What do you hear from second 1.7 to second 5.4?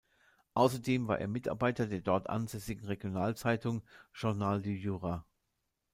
der dort ansässigen Regionalzeitung "Journal du Jura".